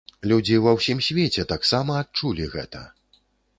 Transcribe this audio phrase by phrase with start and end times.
[0.29, 2.85] Людзі ва ўсім свеце таксама адчулі гэта.